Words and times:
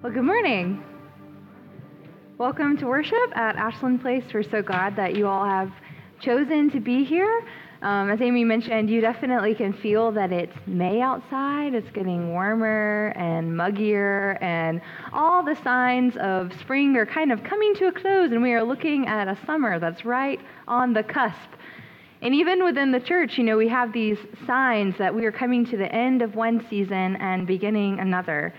Well, 0.00 0.12
good 0.12 0.22
morning. 0.22 0.80
Welcome 2.38 2.76
to 2.76 2.86
worship 2.86 3.36
at 3.36 3.56
Ashland 3.56 4.00
Place. 4.00 4.22
We're 4.32 4.44
so 4.44 4.62
glad 4.62 4.94
that 4.94 5.16
you 5.16 5.26
all 5.26 5.44
have 5.44 5.72
chosen 6.20 6.70
to 6.70 6.78
be 6.78 7.02
here. 7.02 7.44
Um, 7.82 8.08
as 8.08 8.20
Amy 8.20 8.44
mentioned, 8.44 8.88
you 8.88 9.00
definitely 9.00 9.56
can 9.56 9.72
feel 9.72 10.12
that 10.12 10.30
it's 10.30 10.54
May 10.68 11.00
outside. 11.00 11.74
It's 11.74 11.90
getting 11.90 12.30
warmer 12.30 13.12
and 13.16 13.50
muggier, 13.50 14.40
and 14.40 14.80
all 15.12 15.44
the 15.44 15.56
signs 15.64 16.16
of 16.18 16.52
spring 16.60 16.94
are 16.96 17.04
kind 17.04 17.32
of 17.32 17.42
coming 17.42 17.74
to 17.74 17.88
a 17.88 17.92
close, 17.92 18.30
and 18.30 18.40
we 18.40 18.52
are 18.52 18.62
looking 18.62 19.08
at 19.08 19.26
a 19.26 19.36
summer 19.46 19.80
that's 19.80 20.04
right 20.04 20.38
on 20.68 20.92
the 20.92 21.02
cusp. 21.02 21.50
And 22.22 22.36
even 22.36 22.62
within 22.62 22.92
the 22.92 23.00
church, 23.00 23.36
you 23.36 23.42
know, 23.42 23.56
we 23.56 23.66
have 23.66 23.92
these 23.92 24.18
signs 24.46 24.96
that 24.98 25.12
we 25.12 25.24
are 25.24 25.32
coming 25.32 25.66
to 25.66 25.76
the 25.76 25.92
end 25.92 26.22
of 26.22 26.36
one 26.36 26.64
season 26.70 27.16
and 27.16 27.48
beginning 27.48 27.98
another. 27.98 28.54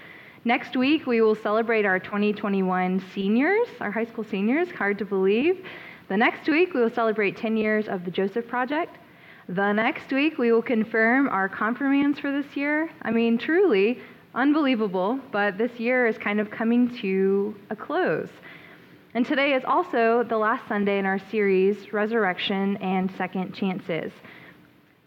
Next 0.49 0.75
week, 0.75 1.05
we 1.05 1.21
will 1.21 1.35
celebrate 1.35 1.85
our 1.85 1.99
2021 1.99 3.03
seniors, 3.13 3.67
our 3.79 3.91
high 3.91 4.05
school 4.05 4.23
seniors, 4.23 4.71
hard 4.71 4.97
to 4.97 5.05
believe. 5.05 5.63
The 6.07 6.17
next 6.17 6.49
week, 6.49 6.73
we 6.73 6.81
will 6.81 6.89
celebrate 6.89 7.37
10 7.37 7.55
years 7.55 7.87
of 7.87 8.03
the 8.03 8.09
Joseph 8.09 8.47
Project. 8.47 8.97
The 9.47 9.71
next 9.71 10.11
week, 10.11 10.39
we 10.39 10.51
will 10.51 10.63
confirm 10.63 11.29
our 11.29 11.47
confirmands 11.47 12.19
for 12.19 12.31
this 12.31 12.57
year. 12.57 12.89
I 13.03 13.11
mean, 13.11 13.37
truly 13.37 14.01
unbelievable, 14.33 15.19
but 15.31 15.59
this 15.59 15.79
year 15.79 16.07
is 16.07 16.17
kind 16.17 16.39
of 16.39 16.49
coming 16.49 16.97
to 16.97 17.55
a 17.69 17.75
close. 17.75 18.29
And 19.13 19.27
today 19.27 19.53
is 19.53 19.63
also 19.65 20.23
the 20.23 20.37
last 20.39 20.67
Sunday 20.67 20.97
in 20.97 21.05
our 21.05 21.19
series, 21.29 21.93
Resurrection 21.93 22.75
and 22.77 23.11
Second 23.17 23.53
Chances. 23.53 24.11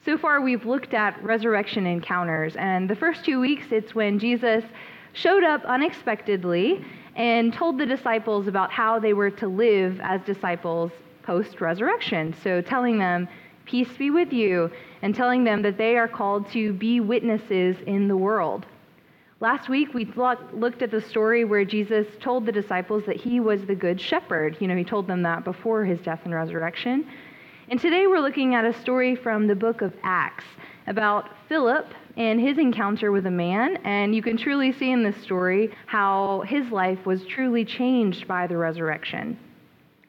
So 0.04 0.16
far, 0.16 0.40
we've 0.40 0.66
looked 0.66 0.94
at 0.94 1.20
resurrection 1.20 1.84
encounters, 1.84 2.54
and 2.54 2.88
the 2.88 2.94
first 2.94 3.24
two 3.24 3.40
weeks, 3.40 3.66
it's 3.72 3.92
when 3.92 4.20
Jesus 4.20 4.62
showed 5.12 5.44
up 5.44 5.64
unexpectedly 5.64 6.84
and 7.16 7.52
told 7.52 7.78
the 7.78 7.86
disciples 7.86 8.46
about 8.46 8.70
how 8.70 8.98
they 8.98 9.12
were 9.12 9.30
to 9.30 9.48
live 9.48 10.00
as 10.02 10.20
disciples 10.22 10.90
post 11.22 11.60
resurrection. 11.60 12.34
So, 12.42 12.60
telling 12.60 12.98
them, 12.98 13.28
Peace 13.64 13.96
be 13.96 14.10
with 14.10 14.32
you, 14.32 14.70
and 15.02 15.14
telling 15.14 15.44
them 15.44 15.62
that 15.62 15.78
they 15.78 15.96
are 15.96 16.08
called 16.08 16.50
to 16.50 16.72
be 16.72 17.00
witnesses 17.00 17.76
in 17.86 18.08
the 18.08 18.16
world. 18.16 18.66
Last 19.40 19.68
week, 19.68 19.94
we 19.94 20.04
looked 20.52 20.82
at 20.82 20.90
the 20.90 21.00
story 21.00 21.44
where 21.44 21.64
Jesus 21.64 22.06
told 22.20 22.46
the 22.46 22.52
disciples 22.52 23.04
that 23.06 23.16
he 23.16 23.40
was 23.40 23.64
the 23.64 23.74
good 23.74 24.00
shepherd. 24.00 24.56
You 24.60 24.68
know, 24.68 24.76
he 24.76 24.84
told 24.84 25.06
them 25.06 25.22
that 25.22 25.44
before 25.44 25.84
his 25.84 26.00
death 26.00 26.20
and 26.24 26.34
resurrection. 26.34 27.08
And 27.68 27.80
today 27.80 28.06
we're 28.06 28.20
looking 28.20 28.54
at 28.54 28.64
a 28.64 28.72
story 28.72 29.16
from 29.16 29.46
the 29.46 29.56
book 29.56 29.80
of 29.82 29.94
Acts 30.02 30.44
about 30.86 31.30
Philip 31.48 31.86
and 32.16 32.40
his 32.40 32.58
encounter 32.58 33.12
with 33.12 33.26
a 33.26 33.30
man. 33.30 33.76
And 33.84 34.14
you 34.14 34.22
can 34.22 34.36
truly 34.36 34.72
see 34.72 34.90
in 34.90 35.02
this 35.02 35.16
story 35.22 35.70
how 35.86 36.42
his 36.46 36.70
life 36.70 37.04
was 37.06 37.24
truly 37.24 37.64
changed 37.64 38.28
by 38.28 38.46
the 38.46 38.56
resurrection. 38.56 39.38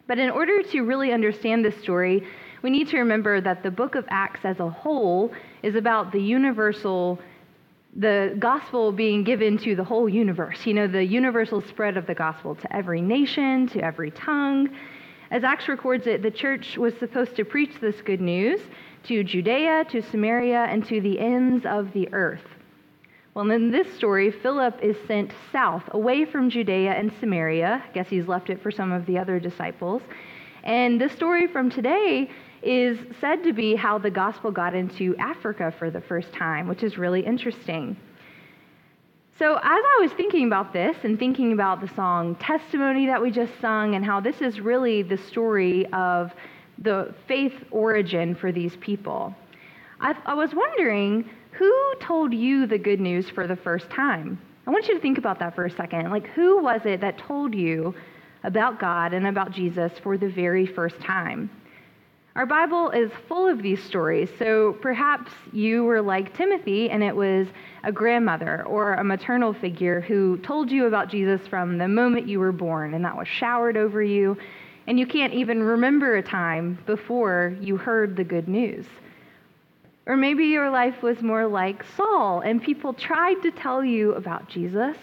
But 0.08 0.20
in 0.20 0.30
order 0.30 0.62
to 0.64 0.82
really 0.82 1.14
understand 1.14 1.64
this 1.64 1.80
story, 1.82 2.28
we 2.62 2.70
need 2.70 2.90
to 2.90 2.98
remember 2.98 3.42
that 3.42 3.64
the 3.64 3.72
book 3.72 3.96
of 3.96 4.06
Acts 4.10 4.42
as 4.44 4.60
a 4.60 4.70
whole 4.70 5.34
is 5.64 5.76
about 5.76 6.12
the 6.12 6.22
universal, 6.22 7.20
the 7.96 8.36
gospel 8.40 8.92
being 8.92 9.24
given 9.24 9.58
to 9.60 9.76
the 9.76 9.84
whole 9.84 10.10
universe. 10.10 10.66
You 10.66 10.74
know, 10.74 10.88
the 10.88 11.04
universal 11.04 11.62
spread 11.62 11.98
of 11.98 12.06
the 12.06 12.16
gospel 12.16 12.56
to 12.56 12.76
every 12.76 13.02
nation, 13.02 13.68
to 13.70 13.84
every 13.84 14.12
tongue. 14.12 14.70
As 15.32 15.44
Acts 15.44 15.68
records 15.68 16.06
it, 16.06 16.22
the 16.22 16.32
church 16.32 16.78
was 16.78 16.94
supposed 17.00 17.36
to 17.38 17.46
preach 17.46 17.80
this 17.82 18.02
good 18.02 18.22
news 18.22 18.62
to 19.04 19.24
Judea, 19.24 19.86
to 19.90 20.02
Samaria, 20.02 20.66
and 20.70 20.86
to 20.88 21.02
the 21.02 21.20
ends 21.20 21.66
of 21.66 21.92
the 21.94 22.12
earth. 22.14 22.46
Well, 23.34 23.50
in 23.50 23.72
this 23.72 23.92
story, 23.96 24.30
Philip 24.30 24.80
is 24.82 24.96
sent 25.08 25.32
south, 25.52 25.84
away 25.92 26.24
from 26.26 26.50
Judea 26.50 26.92
and 26.92 27.12
Samaria. 27.20 27.84
I 27.88 27.92
guess 27.94 28.08
he's 28.08 28.28
left 28.28 28.50
it 28.50 28.62
for 28.62 28.70
some 28.70 28.92
of 28.92 29.06
the 29.06 29.18
other 29.18 29.40
disciples. 29.40 30.04
And 30.64 31.02
this 31.02 31.12
story 31.14 31.48
from 31.48 31.70
today 31.70 32.30
is 32.62 32.98
said 33.20 33.44
to 33.44 33.52
be 33.52 33.76
how 33.76 33.98
the 33.98 34.12
gospel 34.12 34.52
got 34.52 34.76
into 34.76 35.16
Africa 35.18 35.74
for 35.78 35.90
the 35.90 36.00
first 36.00 36.32
time, 36.32 36.68
which 36.68 36.84
is 36.84 36.98
really 36.98 37.26
interesting. 37.26 37.98
So, 39.40 39.56
as 39.56 39.62
I 39.64 39.98
was 40.00 40.12
thinking 40.12 40.46
about 40.46 40.72
this 40.72 40.96
and 41.04 41.18
thinking 41.18 41.54
about 41.54 41.82
the 41.82 41.90
song 41.96 42.36
Testimony 42.36 43.08
that 43.08 43.20
we 43.20 43.32
just 43.32 43.60
sung, 43.60 43.96
and 43.96 44.06
how 44.06 44.20
this 44.20 44.42
is 44.42 44.60
really 44.60 45.02
the 45.02 45.18
story 45.18 45.88
of 45.92 46.32
the 46.80 47.14
faith 47.28 47.54
origin 47.72 48.36
for 48.36 48.52
these 48.52 48.76
people. 48.78 49.36
I, 50.00 50.16
I 50.26 50.34
was 50.34 50.54
wondering 50.54 51.30
who 51.52 51.94
told 52.00 52.34
you 52.34 52.66
the 52.66 52.78
good 52.78 53.00
news 53.00 53.30
for 53.30 53.48
the 53.48 53.56
first 53.56 53.90
time? 53.90 54.40
I 54.66 54.72
want 54.72 54.88
you 54.88 54.96
to 54.96 55.00
think 55.00 55.18
about 55.18 55.40
that 55.40 55.56
for 55.56 55.66
a 55.66 55.72
second. 55.72 56.10
Like, 56.10 56.28
who 56.28 56.64
was 56.64 56.82
it 56.86 57.02
that 57.02 57.18
told 57.18 57.54
you 57.54 57.94
about 58.44 58.80
God 58.80 59.14
and 59.14 59.28
about 59.28 59.52
Jesus 59.52 59.92
for 60.02 60.18
the 60.18 60.30
very 60.30 60.66
first 60.66 61.00
time? 61.00 61.50
Our 62.36 62.48
Bible 62.48 62.90
is 62.90 63.12
full 63.28 63.48
of 63.48 63.62
these 63.62 63.84
stories, 63.84 64.28
so 64.40 64.74
perhaps 64.82 65.32
you 65.52 65.84
were 65.84 66.02
like 66.02 66.36
Timothy 66.36 66.90
and 66.90 67.04
it 67.04 67.16
was 67.16 67.48
a 67.84 67.92
grandmother 67.92 68.64
or 68.66 68.96
a 68.96 69.04
maternal 69.04 69.54
figure 69.54 70.02
who 70.02 70.38
told 70.38 70.72
you 70.72 70.88
about 70.88 71.10
Jesus 71.10 71.46
from 71.48 71.78
the 71.78 71.88
moment 71.88 72.28
you 72.28 72.40
were 72.40 72.52
born, 72.52 72.96
and 72.96 73.06
that 73.06 73.16
was 73.16 73.28
showered 73.28 73.78
over 73.78 74.02
you 74.02 74.36
and 74.88 75.00
you 75.00 75.06
can't 75.06 75.34
even 75.34 75.64
remember 75.64 76.18
a 76.18 76.24
time 76.24 76.78
before 76.86 77.56
you 77.62 77.78
heard 77.78 78.16
the 78.16 78.24
good 78.24 78.48
news. 78.48 78.86
Or 80.06 80.18
maybe 80.18 80.46
your 80.46 80.70
life 80.70 81.02
was 81.02 81.22
more 81.22 81.48
like 81.48 81.84
Saul, 81.96 82.42
and 82.42 82.62
people 82.62 82.94
tried 82.94 83.42
to 83.44 83.52
tell 83.52 83.84
you 83.86 84.14
about 84.14 84.50
Jesus 84.50 84.98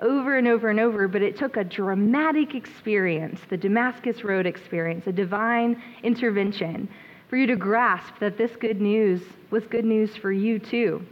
over 0.00 0.36
and 0.36 0.46
over 0.46 0.70
and 0.70 0.78
over, 0.78 1.08
but 1.08 1.22
it 1.22 1.36
took 1.36 1.56
a 1.56 1.64
dramatic 1.64 2.54
experience, 2.54 3.40
the 3.48 3.56
Damascus 3.56 4.22
Road 4.22 4.46
experience, 4.46 5.06
a 5.06 5.12
divine 5.12 5.82
intervention, 6.02 6.88
for 7.28 7.36
you 7.36 7.46
to 7.46 7.56
grasp 7.56 8.14
that 8.20 8.36
this 8.36 8.52
good 8.56 8.80
news 8.80 9.22
was 9.50 9.66
good 9.66 9.84
news 9.84 10.14
for 10.16 10.30
you 10.30 10.58
too. 10.58 11.04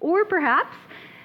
Or 0.00 0.24
perhaps 0.24 0.76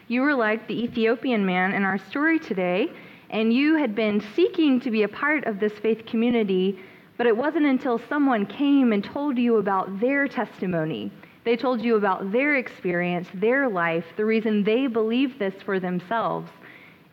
you 0.08 0.22
were 0.22 0.36
like 0.36 0.68
the 0.68 0.84
Ethiopian 0.84 1.46
man 1.46 1.74
in 1.74 1.84
our 1.84 1.98
story 1.98 2.38
today 2.38 2.92
and 3.30 3.54
you 3.54 3.76
had 3.76 3.96
been 3.96 4.24
seeking 4.36 4.80
to 4.82 4.92
be 4.92 5.04
a 5.04 5.08
part 5.08 5.46
of 5.46 5.60
this 5.60 5.74
faith 5.74 6.06
community, 6.06 6.80
but 7.18 7.28
it 7.28 7.36
wasn't 7.36 7.66
until 7.66 8.00
someone 8.10 8.46
came 8.46 8.94
and 8.94 9.04
told 9.04 9.38
you 9.38 9.58
about 9.58 10.00
their 10.00 10.28
testimony. 10.28 11.12
They 11.44 11.56
told 11.56 11.82
you 11.82 11.96
about 11.96 12.32
their 12.32 12.56
experience, 12.56 13.28
their 13.34 13.70
life, 13.70 14.06
the 14.18 14.26
reason 14.26 14.64
they 14.64 14.88
believed 14.88 15.40
this 15.40 15.56
for 15.64 15.80
themselves, 15.80 16.52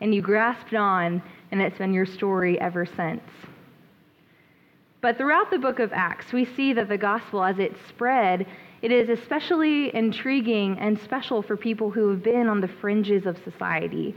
and 0.01 0.13
you 0.13 0.21
grasped 0.21 0.73
on, 0.73 1.21
and 1.51 1.61
it's 1.61 1.77
been 1.77 1.93
your 1.93 2.05
story 2.05 2.59
ever 2.59 2.85
since. 2.85 3.23
But 5.01 5.17
throughout 5.17 5.51
the 5.51 5.59
book 5.59 5.79
of 5.79 5.93
Acts, 5.93 6.33
we 6.33 6.45
see 6.45 6.73
that 6.73 6.89
the 6.89 6.97
gospel, 6.97 7.43
as 7.43 7.59
it 7.59 7.75
spread, 7.87 8.47
it 8.81 8.91
is 8.91 9.07
especially 9.07 9.95
intriguing 9.95 10.77
and 10.79 10.99
special 10.99 11.41
for 11.41 11.55
people 11.55 11.91
who 11.91 12.09
have 12.09 12.23
been 12.23 12.47
on 12.47 12.59
the 12.59 12.67
fringes 12.67 13.25
of 13.25 13.37
society, 13.43 14.15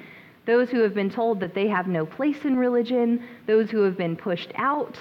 those 0.49 0.71
who 0.71 0.81
have 0.81 0.95
been 0.95 1.11
told 1.11 1.41
that 1.41 1.55
they 1.55 1.69
have 1.69 1.87
no 1.87 2.07
place 2.07 2.45
in 2.45 2.57
religion, 2.57 3.23
those 3.47 3.71
who 3.71 3.83
have 3.83 3.99
been 3.99 4.17
pushed 4.17 4.51
out. 4.55 4.99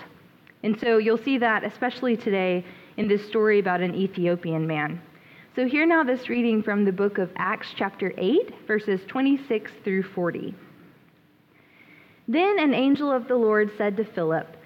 And 0.62 0.78
so 0.78 0.97
you'll 0.97 1.18
see 1.18 1.38
that 1.38 1.63
especially 1.63 2.18
today 2.18 2.66
in 2.97 3.08
this 3.08 3.25
story 3.25 3.58
about 3.58 3.80
an 3.80 3.96
Ethiopian 3.96 4.68
man. 4.68 5.02
So 5.56 5.66
hear 5.66 5.85
now 5.85 6.03
this 6.03 6.28
reading 6.28 6.62
from 6.62 6.84
the 6.84 6.91
book 6.91 7.18
of 7.18 7.31
Acts, 7.38 7.69
chapter 7.78 8.13
8, 8.18 8.68
verses 8.68 9.00
26 9.08 9.72
through 9.85 10.03
40. 10.03 10.53
Then 12.28 12.59
an 12.59 12.74
angel 12.74 13.09
of 13.09 13.29
the 13.29 13.38
Lord 13.38 13.72
said 13.78 13.96
to 13.97 14.03
Philip, 14.03 14.58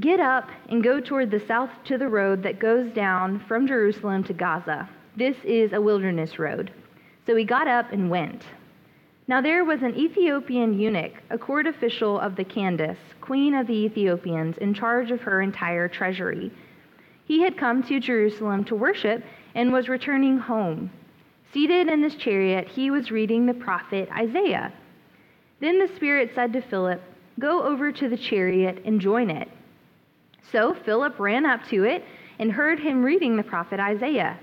Get 0.00 0.20
up 0.20 0.50
and 0.68 0.84
go 0.84 1.00
toward 1.00 1.30
the 1.30 1.40
south 1.48 1.70
to 1.86 1.96
the 1.96 2.08
road 2.08 2.42
that 2.42 2.60
goes 2.60 2.92
down 2.92 3.42
from 3.48 3.66
Jerusalem 3.66 4.22
to 4.24 4.34
Gaza. 4.34 4.86
This 5.16 5.36
is 5.44 5.72
a 5.72 5.80
wilderness 5.80 6.38
road. 6.38 6.70
So 7.26 7.34
he 7.36 7.44
got 7.44 7.68
up 7.68 7.90
and 7.90 8.10
went. 8.10 8.44
Now 9.30 9.40
there 9.40 9.64
was 9.64 9.80
an 9.82 9.96
Ethiopian 9.96 10.76
eunuch, 10.76 11.12
a 11.30 11.38
court 11.38 11.68
official 11.68 12.18
of 12.18 12.34
the 12.34 12.42
Candace, 12.42 12.98
queen 13.20 13.54
of 13.54 13.68
the 13.68 13.84
Ethiopians, 13.84 14.58
in 14.58 14.74
charge 14.74 15.12
of 15.12 15.20
her 15.20 15.40
entire 15.40 15.86
treasury. 15.86 16.50
He 17.26 17.40
had 17.40 17.56
come 17.56 17.84
to 17.84 18.00
Jerusalem 18.00 18.64
to 18.64 18.74
worship 18.74 19.22
and 19.54 19.72
was 19.72 19.88
returning 19.88 20.36
home. 20.36 20.90
Seated 21.52 21.86
in 21.86 22.02
his 22.02 22.16
chariot, 22.16 22.66
he 22.66 22.90
was 22.90 23.12
reading 23.12 23.46
the 23.46 23.54
prophet 23.54 24.08
Isaiah. 24.10 24.72
Then 25.60 25.78
the 25.78 25.94
Spirit 25.94 26.32
said 26.34 26.52
to 26.54 26.60
Philip, 26.62 27.00
Go 27.38 27.62
over 27.62 27.92
to 27.92 28.08
the 28.08 28.18
chariot 28.18 28.82
and 28.84 29.00
join 29.00 29.30
it. 29.30 29.48
So 30.50 30.74
Philip 30.74 31.20
ran 31.20 31.46
up 31.46 31.64
to 31.68 31.84
it 31.84 32.02
and 32.40 32.50
heard 32.50 32.80
him 32.80 33.04
reading 33.04 33.36
the 33.36 33.44
prophet 33.44 33.78
Isaiah. 33.78 34.40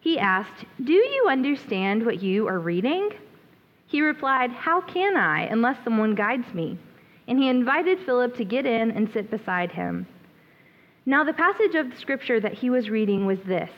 He 0.00 0.18
asked, 0.18 0.64
Do 0.82 0.94
you 0.94 1.26
understand 1.28 2.06
what 2.06 2.22
you 2.22 2.48
are 2.48 2.58
reading? 2.58 3.10
He 3.86 4.02
replied, 4.02 4.50
How 4.50 4.80
can 4.80 5.16
I 5.16 5.42
unless 5.42 5.82
someone 5.84 6.14
guides 6.14 6.52
me? 6.52 6.78
And 7.28 7.38
he 7.38 7.48
invited 7.48 8.00
Philip 8.00 8.36
to 8.36 8.44
get 8.44 8.66
in 8.66 8.90
and 8.90 9.10
sit 9.10 9.30
beside 9.30 9.72
him. 9.72 10.06
Now, 11.04 11.22
the 11.22 11.32
passage 11.32 11.74
of 11.76 11.90
the 11.90 11.96
scripture 11.96 12.40
that 12.40 12.54
he 12.54 12.68
was 12.68 12.90
reading 12.90 13.26
was 13.26 13.38
this 13.42 13.70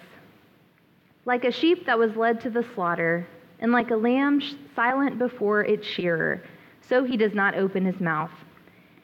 Like 1.27 1.45
a 1.45 1.53
sheep 1.53 1.85
that 1.87 1.99
was 1.99 2.17
led 2.17 2.41
to 2.41 2.51
the 2.51 2.67
slaughter, 2.75 3.27
and 3.61 3.71
like 3.71 3.91
a 3.91 3.97
lamb 3.97 4.41
silent 4.75 5.19
before 5.19 5.63
its 5.65 5.87
shearer, 5.87 6.43
so 6.81 7.05
he 7.05 7.17
does 7.19 7.35
not 7.35 7.55
open 7.55 7.85
his 7.85 8.01
mouth. 8.01 8.33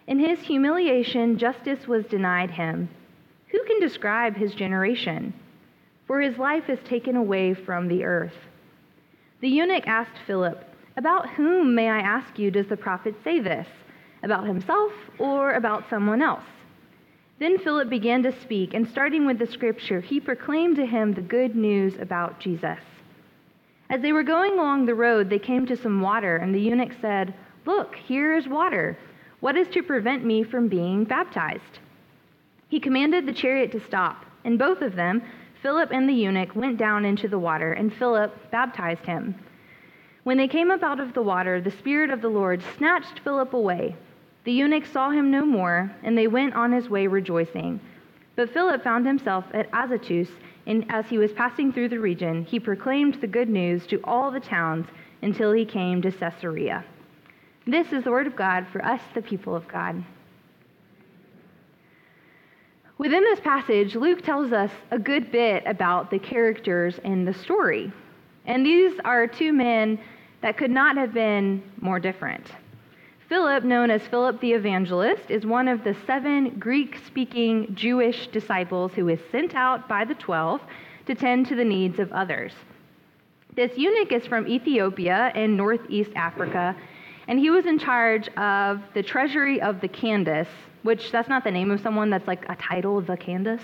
In 0.07 0.19
his 0.19 0.41
humiliation, 0.41 1.39
justice 1.39 1.87
was 1.87 2.07
denied 2.07 2.51
him. 2.51 2.89
Who 3.49 3.63
can 3.65 3.81
describe 3.81 4.37
his 4.37 4.55
generation? 4.55 5.35
For 6.07 6.21
his 6.21 6.39
life 6.39 6.69
is 6.69 6.79
taken 6.81 7.17
away 7.17 7.55
from 7.55 7.89
the 7.89 8.05
earth. 8.05 8.37
The 9.41 9.49
eunuch 9.49 9.87
asked 9.87 10.19
Philip, 10.27 10.74
About 10.97 11.31
whom, 11.31 11.75
may 11.75 11.91
I 11.91 11.99
ask 11.99 12.39
you, 12.39 12.51
does 12.51 12.69
the 12.69 12.77
prophet 12.77 13.15
say 13.25 13.41
this? 13.41 13.67
About 14.23 14.47
himself 14.47 14.93
or 15.19 15.55
about 15.55 15.89
someone 15.91 16.23
else? 16.23 16.45
Then 17.41 17.59
Philip 17.59 17.91
began 17.91 18.23
to 18.23 18.41
speak, 18.41 18.75
and 18.75 18.89
starting 18.89 19.27
with 19.27 19.39
the 19.39 19.47
scripture, 19.47 20.01
he 20.01 20.21
proclaimed 20.21 20.77
to 20.77 20.87
him 20.87 21.13
the 21.13 21.21
good 21.21 21.57
news 21.57 21.97
about 22.01 22.39
Jesus. 22.39 22.79
As 23.91 24.01
they 24.01 24.13
were 24.13 24.23
going 24.23 24.53
along 24.53 24.87
the 24.87 24.95
road, 24.95 25.29
they 25.29 25.41
came 25.41 25.67
to 25.67 25.77
some 25.77 26.01
water, 26.01 26.37
and 26.37 26.55
the 26.55 26.61
eunuch 26.61 26.93
said, 27.01 27.35
Look, 27.67 27.97
here 27.97 28.37
is 28.37 28.47
water. 28.47 28.97
What 29.41 29.57
is 29.57 29.69
to 29.69 29.83
prevent 29.83 30.25
me 30.25 30.45
from 30.45 30.69
being 30.69 31.05
baptized? 31.05 31.81
He 32.69 32.79
commanded 32.81 33.27
the 33.27 33.33
chariot 33.33 33.73
to 33.73 33.81
stop, 33.81 34.25
and 34.45 34.59
both 34.59 34.81
of 34.81 34.95
them, 34.95 35.23
Philip 35.61 35.91
and 35.91 36.09
the 36.09 36.15
eunuch, 36.15 36.55
went 36.55 36.79
down 36.79 37.05
into 37.05 37.27
the 37.27 37.39
water, 37.39 37.73
and 37.73 37.93
Philip 37.93 38.51
baptized 38.51 39.05
him. 39.05 39.35
When 40.25 40.39
they 40.39 40.49
came 40.49 40.71
up 40.71 40.83
out 40.83 41.01
of 41.01 41.13
the 41.13 41.23
water, 41.23 41.61
the 41.61 41.71
Spirit 41.71 42.11
of 42.11 42.23
the 42.23 42.29
Lord 42.29 42.63
snatched 42.79 43.21
Philip 43.21 43.53
away. 43.53 43.95
The 44.45 44.53
eunuch 44.53 44.87
saw 44.87 45.11
him 45.11 45.31
no 45.31 45.45
more, 45.45 45.95
and 46.03 46.17
they 46.17 46.27
went 46.27 46.55
on 46.55 46.73
his 46.73 46.89
way 46.89 47.07
rejoicing. 47.07 47.79
But 48.35 48.51
Philip 48.51 48.83
found 48.83 49.07
himself 49.07 49.45
at 49.53 49.69
Azotus, 49.73 50.31
and 50.67 50.87
as 50.89 51.07
he 51.07 51.19
was 51.19 51.33
passing 51.33 51.73
through 51.73 51.91
the 51.91 52.01
region, 52.01 52.45
he 52.45 52.59
proclaimed 52.59 53.21
the 53.21 53.27
good 53.27 53.51
news 53.51 53.87
to 53.89 54.01
all 54.03 54.31
the 54.31 54.41
towns 54.41 54.87
until 55.21 55.53
he 55.53 55.67
came 55.67 56.01
to 56.01 56.11
Caesarea. 56.11 56.85
This 57.67 57.93
is 57.93 58.05
the 58.05 58.11
word 58.11 58.27
of 58.27 58.35
God 58.35 58.67
for 58.73 58.83
us, 58.83 59.01
the 59.15 59.23
people 59.23 59.55
of 59.55 59.69
God. 59.69 60.03
Within 62.97 63.25
this 63.25 63.41
passage, 63.41 63.95
Luke 63.95 64.23
tells 64.23 64.53
us 64.53 64.71
a 64.91 64.99
good 64.99 65.31
bit 65.31 65.65
about 65.67 66.11
the 66.11 66.19
characters 66.19 66.99
in 67.05 67.27
the 67.27 67.35
story. 67.35 67.93
And 68.47 68.65
these 68.65 68.99
are 69.05 69.27
two 69.27 69.53
men 69.53 69.99
that 70.45 70.59
could 70.59 70.71
not 70.71 70.99
have 70.99 71.15
been 71.15 71.63
more 71.81 71.99
different. 71.99 72.53
Philip, 73.31 73.65
known 73.65 73.91
as 73.91 74.03
Philip 74.09 74.43
the 74.43 74.53
Evangelist, 74.53 75.31
is 75.31 75.47
one 75.47 75.69
of 75.69 75.83
the 75.85 75.97
seven 76.07 76.51
Greek 76.59 76.99
speaking 77.07 77.75
Jewish 77.75 78.27
disciples 78.27 78.93
who 78.93 79.09
is 79.09 79.19
sent 79.33 79.55
out 79.55 79.89
by 79.89 80.05
the 80.05 80.15
twelve 80.15 80.61
to 81.07 81.15
tend 81.15 81.47
to 81.47 81.57
the 81.57 81.65
needs 81.65 81.99
of 81.99 82.13
others. 82.13 82.53
This 83.57 83.79
eunuch 83.79 84.13
is 84.13 84.27
from 84.27 84.47
Ethiopia 84.47 85.33
in 85.35 85.57
northeast 85.57 86.11
Africa, 86.15 86.77
and 87.27 87.39
he 87.39 87.49
was 87.49 87.65
in 87.65 87.79
charge 87.79 88.29
of 88.37 88.83
the 88.93 89.03
treasury 89.03 89.63
of 89.63 89.81
the 89.81 89.89
Candace, 89.89 90.49
which 90.83 91.11
that's 91.11 91.31
not 91.31 91.43
the 91.45 91.51
name 91.51 91.71
of 91.71 91.81
someone, 91.81 92.11
that's 92.11 92.29
like 92.29 92.45
a 92.51 92.57
title, 92.57 93.01
the 93.01 93.17
Candace, 93.17 93.63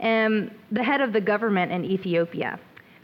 and 0.00 0.52
the 0.72 0.82
head 0.82 1.00
of 1.00 1.12
the 1.12 1.20
government 1.20 1.70
in 1.70 1.84
Ethiopia. 1.84 2.58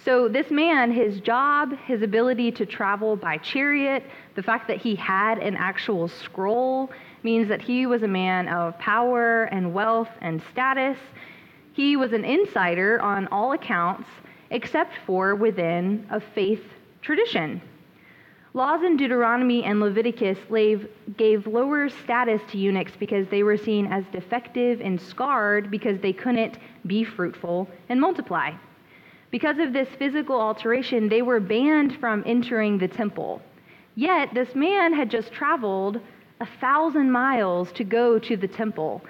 So, 0.04 0.26
this 0.26 0.50
man, 0.50 0.90
his 0.90 1.20
job, 1.20 1.78
his 1.86 2.02
ability 2.02 2.50
to 2.52 2.66
travel 2.66 3.14
by 3.14 3.36
chariot, 3.38 4.02
the 4.34 4.42
fact 4.42 4.66
that 4.66 4.78
he 4.78 4.96
had 4.96 5.38
an 5.38 5.54
actual 5.56 6.08
scroll 6.08 6.90
means 7.22 7.48
that 7.48 7.62
he 7.62 7.86
was 7.86 8.02
a 8.02 8.08
man 8.08 8.48
of 8.48 8.76
power 8.80 9.44
and 9.44 9.72
wealth 9.72 10.08
and 10.20 10.42
status. 10.50 10.98
He 11.72 11.96
was 11.96 12.12
an 12.12 12.24
insider 12.24 13.00
on 13.00 13.28
all 13.28 13.52
accounts, 13.52 14.08
except 14.50 14.94
for 15.06 15.36
within 15.36 16.04
a 16.10 16.18
faith 16.18 16.64
tradition. 17.00 17.62
Laws 18.54 18.82
in 18.82 18.96
Deuteronomy 18.96 19.62
and 19.62 19.78
Leviticus 19.78 20.38
gave 21.16 21.46
lower 21.46 21.88
status 21.88 22.42
to 22.50 22.58
eunuchs 22.58 22.92
because 22.98 23.28
they 23.28 23.44
were 23.44 23.56
seen 23.56 23.86
as 23.86 24.04
defective 24.10 24.80
and 24.80 25.00
scarred 25.00 25.70
because 25.70 26.00
they 26.00 26.12
couldn't 26.12 26.58
be 26.86 27.04
fruitful 27.04 27.68
and 27.88 28.00
multiply. 28.00 28.52
Because 29.32 29.58
of 29.58 29.72
this 29.72 29.88
physical 29.98 30.38
alteration, 30.38 31.08
they 31.08 31.22
were 31.22 31.40
banned 31.40 31.98
from 31.98 32.22
entering 32.26 32.76
the 32.76 32.86
temple. 32.86 33.40
Yet, 33.96 34.34
this 34.34 34.54
man 34.54 34.92
had 34.92 35.10
just 35.10 35.32
traveled 35.32 36.00
a 36.40 36.46
thousand 36.60 37.10
miles 37.10 37.72
to 37.72 37.82
go 37.82 38.18
to 38.18 38.36
the 38.36 38.46
temple. 38.46 39.00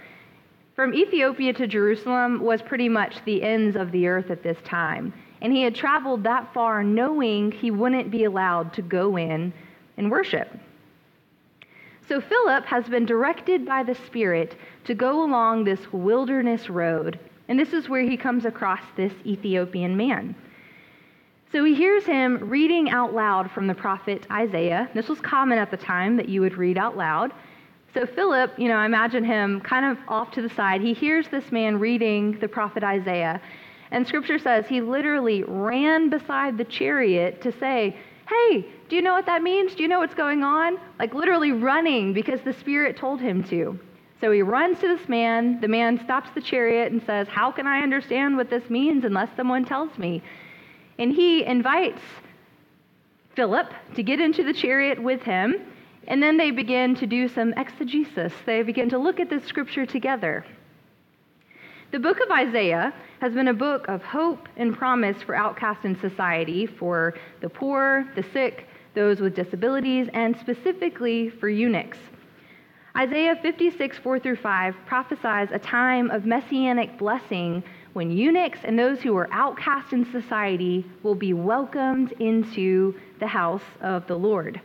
From 0.77 0.95
Ethiopia 0.95 1.53
to 1.55 1.67
Jerusalem 1.67 2.41
was 2.41 2.63
pretty 2.63 2.89
much 2.89 3.17
the 3.25 3.43
ends 3.43 3.75
of 3.75 3.91
the 3.91 4.07
earth 4.07 4.31
at 4.31 4.45
this 4.45 4.59
time. 4.65 5.13
And 5.41 5.53
he 5.53 5.63
had 5.63 5.75
traveled 5.75 6.23
that 6.23 6.55
far 6.55 6.85
knowing 6.85 7.51
he 7.51 7.73
wouldn't 7.73 8.13
be 8.13 8.23
allowed 8.23 8.73
to 8.75 8.83
go 8.83 9.17
in 9.17 9.53
and 9.97 10.09
worship. 10.09 10.49
So 12.09 12.21
Philip 12.21 12.65
has 12.67 12.89
been 12.89 13.07
directed 13.07 13.67
by 13.67 13.83
the 13.83 13.97
Spirit 14.07 14.55
to 14.85 14.95
go 14.95 15.25
along 15.25 15.65
this 15.65 15.93
wilderness 15.93 16.71
road 16.71 17.19
and 17.53 17.61
this 17.61 17.75
is 17.75 17.87
where 17.87 18.01
he 18.01 18.17
comes 18.17 18.47
across 18.47 18.81
this 18.97 19.13
Ethiopian 19.27 19.95
man. 19.95 20.35
So 21.53 21.63
he 21.65 21.75
hears 21.75 22.03
him 22.03 22.49
reading 22.49 22.89
out 22.89 23.13
loud 23.13 23.51
from 23.51 23.67
the 23.67 23.75
prophet 23.75 24.27
Isaiah. 24.31 24.89
This 24.95 25.07
was 25.07 25.21
common 25.21 25.59
at 25.59 25.71
the 25.71 25.77
time 25.77 26.17
that 26.17 26.31
you 26.31 26.41
would 26.41 26.57
read 26.57 26.79
out 26.79 26.97
loud. 26.97 27.31
So 27.93 28.07
Philip, 28.07 28.59
you 28.59 28.69
know, 28.69 28.77
I 28.77 28.87
imagine 28.87 29.23
him 29.23 29.61
kind 29.61 29.85
of 29.85 29.99
off 30.09 30.31
to 30.31 30.41
the 30.41 30.49
side. 30.49 30.81
He 30.81 30.95
hears 30.95 31.29
this 31.29 31.53
man 31.53 31.79
reading 31.79 32.39
the 32.39 32.49
prophet 32.49 32.83
Isaiah. 32.83 33.39
And 33.91 34.09
scripture 34.09 34.39
says 34.39 34.65
he 34.67 34.81
literally 34.81 35.43
ran 35.43 36.09
beside 36.09 36.57
the 36.57 36.65
chariot 36.65 37.43
to 37.43 37.53
say, 37.59 37.95
Hey, 38.31 38.65
do 38.89 38.97
you 38.97 39.03
know 39.03 39.13
what 39.13 39.27
that 39.27 39.43
means? 39.43 39.75
Do 39.75 39.83
you 39.83 39.91
know 39.91 39.99
what's 39.99 40.15
going 40.15 40.43
on? 40.43 40.79
Like 40.99 41.13
literally 41.13 41.53
running 41.53 42.15
because 42.15 42.41
the 42.41 42.55
Spirit 42.55 42.97
told 42.97 43.21
him 43.21 43.45
to. 43.51 43.79
So 44.23 44.31
he 44.31 44.41
runs 44.41 44.79
to 44.79 44.87
this 44.87 45.09
man. 45.09 45.61
The 45.61 45.67
man 45.67 45.99
stops 46.05 46.31
the 46.33 46.41
chariot 46.41 46.93
and 46.93 47.03
says, 47.05 47.27
How 47.27 47.51
can 47.51 47.67
I 47.67 47.81
understand 47.81 48.37
what 48.37 48.51
this 48.51 48.71
means 48.71 49.05
unless 49.05 49.29
someone 49.37 49.65
tells 49.65 49.99
me? 49.99 50.23
And 50.97 51.13
he 51.13 51.45
invites 51.45 52.01
Philip 53.35 53.73
to 53.97 54.03
get 54.05 54.21
into 54.21 54.45
the 54.45 54.53
chariot 54.53 55.03
with 55.03 55.23
him. 55.23 55.57
And 56.07 56.23
then 56.23 56.37
they 56.37 56.53
begin 56.53 56.95
to 56.97 57.07
do 57.07 57.27
some 57.27 57.53
exegesis. 57.55 58.33
They 58.47 58.63
begin 58.63 58.91
to 58.91 58.99
look 58.99 59.19
at 59.19 59.29
this 59.29 59.45
scripture 59.45 59.87
together. 59.87 60.45
The 61.91 61.99
book 61.99 62.19
of 62.21 62.31
Isaiah 62.31 62.95
has 63.21 63.35
been 63.35 63.49
a 63.49 63.55
book 63.55 63.89
of 63.89 64.05
hope 64.05 64.49
and 64.57 64.73
promise 64.73 65.21
for 65.21 65.35
outcasts 65.35 65.85
in 65.85 65.99
society, 65.99 66.67
for 66.67 67.15
the 67.41 67.49
poor, 67.49 68.09
the 68.15 68.23
sick, 68.33 68.69
those 68.95 69.19
with 69.19 69.35
disabilities, 69.35 70.09
and 70.15 70.39
specifically 70.39 71.29
for 71.29 71.49
eunuchs. 71.49 71.99
Isaiah 72.97 73.37
56, 73.41 73.99
4 73.99 74.19
through 74.19 74.37
5 74.37 74.75
prophesies 74.85 75.49
a 75.51 75.59
time 75.59 76.11
of 76.11 76.27
messianic 76.27 76.99
blessing 76.99 77.63
when 77.95 78.11
eunuchs 78.11 78.59
and 78.65 78.79
those 78.79 79.01
who 79.01 79.17
are 79.17 79.29
outcast 79.33 79.95
in 79.95 80.05
society 80.13 80.85
will 81.03 81.15
be 81.15 81.33
welcomed 81.33 82.13
into 82.21 82.95
the 83.19 83.27
house 83.27 83.65
of 83.81 84.07
the 84.07 84.17
Lord. 84.17 84.61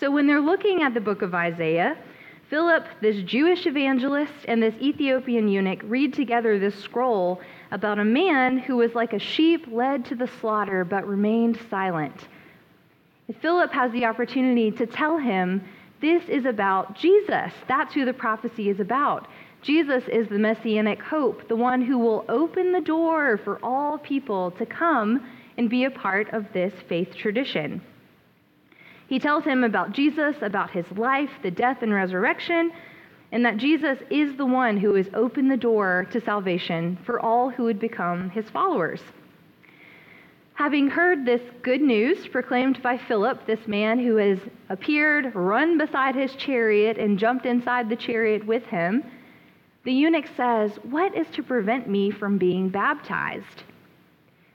So 0.00 0.10
when 0.10 0.26
they're 0.26 0.40
looking 0.40 0.82
at 0.82 0.94
the 0.94 1.00
book 1.00 1.20
of 1.20 1.34
Isaiah, 1.34 1.98
Philip, 2.48 2.86
this 3.02 3.22
Jewish 3.22 3.66
evangelist, 3.66 4.32
and 4.46 4.62
this 4.62 4.74
Ethiopian 4.80 5.48
eunuch 5.48 5.80
read 5.84 6.14
together 6.14 6.58
this 6.58 6.76
scroll 6.76 7.40
about 7.70 7.98
a 7.98 8.04
man 8.04 8.58
who 8.58 8.76
was 8.76 8.94
like 8.94 9.12
a 9.12 9.18
sheep 9.18 9.66
led 9.70 10.04
to 10.06 10.14
the 10.14 10.28
slaughter 10.40 10.84
but 10.84 11.06
remained 11.06 11.58
silent. 11.68 12.28
Philip 13.40 13.72
has 13.72 13.90
the 13.92 14.04
opportunity 14.04 14.70
to 14.70 14.86
tell 14.86 15.18
him 15.18 15.62
this 16.00 16.22
is 16.28 16.44
about 16.44 16.96
Jesus. 16.96 17.52
That's 17.68 17.94
who 17.94 18.04
the 18.04 18.12
prophecy 18.12 18.68
is 18.68 18.80
about. 18.80 19.28
Jesus 19.62 20.04
is 20.12 20.28
the 20.28 20.38
messianic 20.38 21.00
hope, 21.00 21.48
the 21.48 21.56
one 21.56 21.82
who 21.82 21.98
will 21.98 22.24
open 22.28 22.72
the 22.72 22.80
door 22.80 23.38
for 23.38 23.58
all 23.64 23.98
people 23.98 24.50
to 24.52 24.66
come 24.66 25.26
and 25.56 25.70
be 25.70 25.84
a 25.84 25.90
part 25.90 26.32
of 26.32 26.44
this 26.52 26.72
faith 26.88 27.14
tradition. 27.16 27.80
He 29.08 29.18
tells 29.18 29.44
him 29.44 29.64
about 29.64 29.92
Jesus, 29.92 30.36
about 30.42 30.70
his 30.70 30.86
life, 30.92 31.30
the 31.42 31.50
death 31.50 31.78
and 31.82 31.94
resurrection, 31.94 32.72
and 33.32 33.44
that 33.44 33.56
Jesus 33.56 33.98
is 34.10 34.36
the 34.36 34.46
one 34.46 34.76
who 34.76 34.94
has 34.94 35.08
opened 35.14 35.50
the 35.50 35.56
door 35.56 36.06
to 36.12 36.20
salvation 36.20 36.98
for 37.06 37.20
all 37.20 37.50
who 37.50 37.64
would 37.64 37.80
become 37.80 38.30
his 38.30 38.48
followers. 38.50 39.00
Having 40.56 40.88
heard 40.88 41.26
this 41.26 41.42
good 41.62 41.82
news 41.82 42.26
proclaimed 42.28 42.82
by 42.82 42.96
Philip, 42.96 43.44
this 43.46 43.66
man 43.66 43.98
who 43.98 44.16
has 44.16 44.38
appeared, 44.70 45.34
run 45.34 45.76
beside 45.76 46.14
his 46.14 46.34
chariot, 46.34 46.96
and 46.96 47.18
jumped 47.18 47.44
inside 47.44 47.90
the 47.90 47.94
chariot 47.96 48.46
with 48.46 48.64
him, 48.64 49.04
the 49.84 49.92
eunuch 49.92 50.26
says, 50.34 50.72
What 50.82 51.14
is 51.14 51.26
to 51.34 51.42
prevent 51.42 51.90
me 51.90 52.10
from 52.10 52.38
being 52.38 52.70
baptized? 52.70 53.64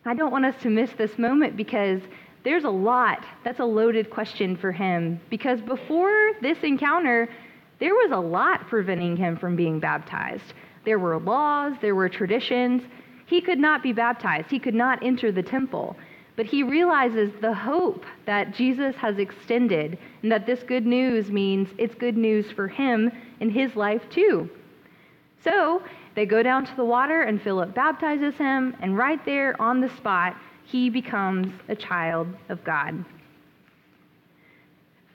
I 0.04 0.16
don't 0.16 0.32
want 0.32 0.46
us 0.46 0.60
to 0.64 0.72
miss 0.72 0.92
this 0.94 1.20
moment 1.20 1.56
because 1.56 2.02
there's 2.44 2.64
a 2.64 2.70
lot. 2.70 3.24
That's 3.44 3.60
a 3.60 3.66
loaded 3.66 4.10
question 4.10 4.58
for 4.58 4.72
him. 4.72 5.22
Because 5.30 5.62
before 5.62 6.32
this 6.42 6.58
encounter, 6.64 7.30
there 7.80 7.94
was 7.94 8.10
a 8.12 8.20
lot 8.20 8.68
preventing 8.68 9.18
him 9.18 9.38
from 9.38 9.56
being 9.56 9.80
baptized. 9.80 10.56
There 10.84 10.98
were 10.98 11.20
laws, 11.20 11.76
there 11.80 11.94
were 11.94 12.10
traditions, 12.10 12.82
he 13.32 13.40
could 13.40 13.60
not 13.60 13.82
be 13.82 13.94
baptized, 13.94 14.52
he 14.52 14.60
could 14.60 14.76
not 14.76 15.02
enter 15.02 15.32
the 15.32 15.42
temple. 15.42 15.96
but 16.36 16.46
he 16.46 16.64
realizes 16.64 17.32
the 17.42 17.54
hope 17.54 18.04
that 18.26 18.54
Jesus 18.54 18.96
has 18.96 19.18
extended 19.20 19.98
and 20.24 20.32
that 20.32 20.46
this 20.46 20.64
good 20.64 20.86
news 20.86 21.30
means 21.30 21.70
it's 21.78 21.94
good 21.94 22.18
news 22.18 22.50
for 22.52 22.68
him 22.68 23.12
in 23.42 23.50
his 23.50 23.76
life 23.76 24.02
too. 24.10 24.50
So 25.44 25.84
they 26.16 26.26
go 26.26 26.42
down 26.42 26.66
to 26.66 26.76
the 26.76 26.84
water 26.86 27.22
and 27.22 27.42
Philip 27.42 27.76
baptizes 27.76 28.36
him, 28.36 28.76
and 28.82 28.98
right 28.98 29.24
there 29.26 29.62
on 29.62 29.82
the 29.82 29.90
spot, 29.90 30.36
he 30.64 30.90
becomes 30.90 31.54
a 31.70 31.76
child 31.76 32.28
of 32.50 32.64
God. 32.64 33.04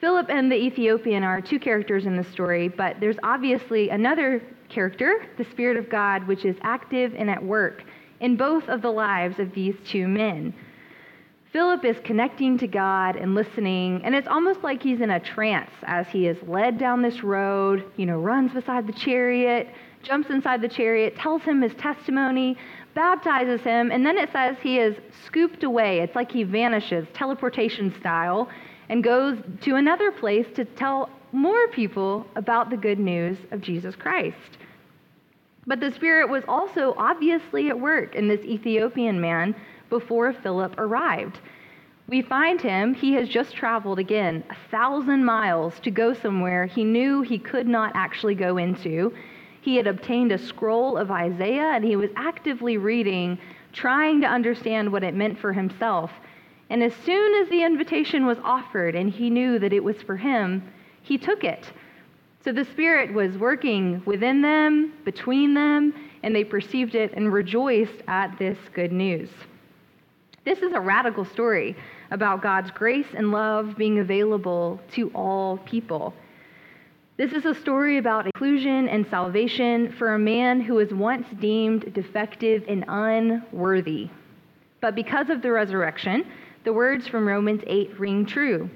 Philip 0.01 0.27
and 0.29 0.53
the 0.53 0.57
Ethiopian 0.57 1.25
are 1.25 1.41
two 1.41 1.59
characters 1.59 2.05
in 2.07 2.17
the 2.17 2.25
story, 2.25 2.69
but 2.69 3.01
there's 3.01 3.17
obviously 3.23 3.89
another 3.89 4.43
character, 4.69 5.27
the 5.39 5.45
Spirit 5.45 5.77
of 5.77 5.89
God, 5.89 6.27
which 6.29 6.45
is 6.45 6.57
active 6.63 7.15
and 7.17 7.31
at 7.31 7.43
work 7.43 7.83
in 8.21 8.37
both 8.37 8.69
of 8.69 8.83
the 8.83 8.91
lives 8.91 9.39
of 9.39 9.53
these 9.55 9.75
two 9.87 10.09
men. 10.09 10.55
Philip 11.53 11.85
is 11.85 11.97
connecting 12.05 12.59
to 12.59 12.67
God 12.67 13.17
and 13.17 13.35
listening, 13.35 14.03
and 14.05 14.15
it's 14.15 14.29
almost 14.29 14.63
like 14.63 14.83
he's 14.83 15.01
in 15.01 15.11
a 15.11 15.21
trance 15.21 15.71
as 15.85 16.07
he 16.09 16.27
is 16.27 16.37
led 16.47 16.77
down 16.79 17.01
this 17.01 17.23
road, 17.23 17.85
you 17.97 18.05
know, 18.05 18.19
runs 18.19 18.53
beside 18.53 18.87
the 18.87 18.93
chariot, 18.93 19.69
jumps 20.03 20.29
inside 20.29 20.61
the 20.61 20.69
chariot, 20.69 21.17
tells 21.17 21.43
him 21.43 21.63
his 21.63 21.73
testimony, 21.75 22.59
baptizes 22.95 23.61
him, 23.63 23.91
and 23.91 24.05
then 24.05 24.19
it 24.19 24.31
says 24.33 24.57
he 24.63 24.79
is 24.79 24.97
scooped 25.25 25.65
away. 25.65 26.01
It's 26.01 26.15
like 26.15 26.31
he 26.31 26.43
vanishes, 26.43 27.07
teleportation 27.15 27.95
style, 28.01 28.51
and 28.89 29.03
goes 29.03 29.39
to 29.63 29.77
another 29.77 30.13
place 30.13 30.47
to 30.57 30.65
tell 30.65 31.09
more 31.33 31.69
people 31.69 32.27
about 32.37 32.71
the 32.71 32.77
good 32.77 32.99
news 32.99 33.39
of 33.51 33.61
Jesus 33.61 33.97
Christ. 33.97 34.59
But 35.67 35.81
the 35.81 35.91
Spirit 35.91 36.29
was 36.29 36.45
also 36.47 36.95
obviously 36.97 37.69
at 37.69 37.81
work 37.81 38.15
in 38.15 38.29
this 38.29 38.45
Ethiopian 38.45 39.21
man 39.21 39.55
before 39.91 40.33
Philip 40.33 40.75
arrived. 40.79 41.41
We 42.09 42.23
find 42.23 42.61
him, 42.61 42.95
he 42.95 43.15
has 43.15 43.29
just 43.29 43.57
traveled 43.57 43.99
again 43.99 44.45
a 44.49 44.71
thousand 44.71 45.25
miles 45.25 45.81
to 45.81 45.91
go 45.91 46.15
somewhere 46.15 46.67
he 46.67 46.85
knew 46.85 47.23
he 47.23 47.39
could 47.39 47.67
not 47.67 47.91
actually 47.97 48.37
go 48.37 48.59
into. 48.59 49.13
He 49.61 49.77
had 49.77 49.89
obtained 49.89 50.31
a 50.31 50.39
scroll 50.39 50.97
of 50.97 51.11
Isaiah 51.11 51.73
and 51.75 51.85
he 51.85 51.97
was 51.97 52.11
actively 52.15 52.77
reading, 52.77 53.37
trying 53.73 54.21
to 54.21 54.29
understand 54.29 54.93
what 54.93 55.03
it 55.03 55.15
meant 55.15 55.41
for 55.41 55.53
himself. 55.53 56.13
And 56.71 56.81
as 56.81 56.95
soon 56.95 57.43
as 57.43 57.49
the 57.49 57.65
invitation 57.65 58.25
was 58.25 58.39
offered 58.45 58.95
and 58.95 59.11
he 59.11 59.31
knew 59.31 59.59
that 59.59 59.73
it 59.73 59.83
was 59.83 60.01
for 60.03 60.17
him, 60.17 60.63
he 61.03 61.19
took 61.19 61.43
it. 61.43 61.73
So 62.47 62.53
the 62.53 62.65
Spirit 62.65 63.13
was 63.13 63.37
working 63.37 64.01
within 64.07 64.41
them, 64.41 64.93
between 65.05 65.53
them, 65.53 65.93
and 66.23 66.33
they 66.33 66.45
perceived 66.45 66.95
it 66.95 67.13
and 67.15 67.33
rejoiced 67.33 68.05
at 68.07 68.39
this 68.39 68.57
good 68.73 68.93
news. 68.93 69.29
This 70.45 70.61
is 70.61 70.73
a 70.73 70.79
radical 70.79 71.25
story 71.25 71.75
about 72.13 72.43
God's 72.43 72.71
grace 72.71 73.09
and 73.17 73.33
love 73.33 73.77
being 73.77 73.99
available 73.99 74.81
to 74.93 75.11
all 75.13 75.59
people. 75.59 76.15
This 77.17 77.33
is 77.33 77.47
a 77.47 77.55
story 77.57 77.99
about 77.99 78.27
inclusion 78.27 78.89
and 78.91 79.05
salvation 79.09 79.91
for 79.99 80.15
a 80.15 80.19
man 80.19 80.61
who 80.61 80.75
was 80.75 80.95
once 80.95 81.27
deemed 81.41 81.93
defective 81.95 82.63
and 82.69 82.85
unworthy. 82.87 84.09
But 84.81 84.95
because 84.95 85.31
of 85.31 85.43
the 85.43 85.51
resurrection, 85.51 86.25
the 86.63 86.73
words 86.73 87.09
from 87.09 87.27
Romans 87.27 87.63
8 87.67 87.99
ring 87.99 88.25
true 88.25 88.71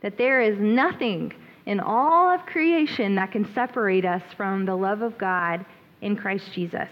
that 0.00 0.16
there 0.16 0.40
is 0.40 0.58
nothing 0.58 1.34
in 1.66 1.80
all 1.80 2.34
of 2.34 2.46
creation 2.46 3.14
that 3.14 3.32
can 3.32 3.52
separate 3.54 4.04
us 4.04 4.22
from 4.36 4.64
the 4.64 4.74
love 4.74 5.02
of 5.02 5.18
God 5.18 5.64
in 6.00 6.16
Christ 6.16 6.52
Jesus. 6.52 6.88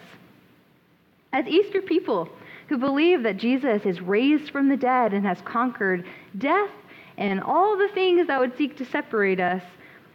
As 1.32 1.46
Easter 1.46 1.82
people, 1.82 2.28
who 2.68 2.78
believe 2.78 3.22
that 3.22 3.38
Jesus 3.38 3.84
is 3.84 4.00
raised 4.00 4.50
from 4.50 4.68
the 4.68 4.76
dead 4.76 5.14
and 5.14 5.24
has 5.24 5.40
conquered 5.42 6.04
death 6.36 6.70
and 7.16 7.42
all 7.42 7.76
the 7.76 7.88
things 7.94 8.26
that 8.26 8.38
would 8.38 8.56
seek 8.56 8.76
to 8.76 8.84
separate 8.84 9.40
us, 9.40 9.62